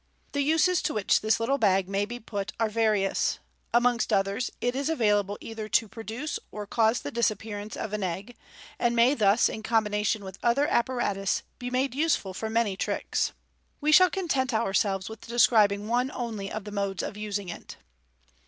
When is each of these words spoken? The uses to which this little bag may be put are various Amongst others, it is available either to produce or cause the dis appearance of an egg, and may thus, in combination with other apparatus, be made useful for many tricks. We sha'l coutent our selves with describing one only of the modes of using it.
The 0.31 0.41
uses 0.41 0.81
to 0.81 0.95
which 0.95 1.21
this 1.21 1.39
little 1.39 1.59
bag 1.59 1.87
may 1.87 2.05
be 2.05 2.19
put 2.19 2.53
are 2.59 2.69
various 2.69 3.37
Amongst 3.71 4.11
others, 4.11 4.49
it 4.59 4.75
is 4.75 4.89
available 4.89 5.37
either 5.39 5.69
to 5.69 5.87
produce 5.87 6.39
or 6.49 6.65
cause 6.65 7.01
the 7.01 7.11
dis 7.11 7.29
appearance 7.29 7.77
of 7.77 7.93
an 7.93 8.01
egg, 8.01 8.35
and 8.79 8.95
may 8.95 9.13
thus, 9.13 9.47
in 9.47 9.61
combination 9.61 10.23
with 10.23 10.39
other 10.41 10.67
apparatus, 10.67 11.43
be 11.59 11.69
made 11.69 11.93
useful 11.93 12.33
for 12.33 12.49
many 12.49 12.75
tricks. 12.75 13.31
We 13.79 13.91
sha'l 13.91 14.09
coutent 14.11 14.55
our 14.55 14.73
selves 14.73 15.07
with 15.07 15.21
describing 15.21 15.87
one 15.87 16.09
only 16.15 16.51
of 16.51 16.63
the 16.63 16.71
modes 16.71 17.03
of 17.03 17.15
using 17.15 17.49
it. 17.49 17.77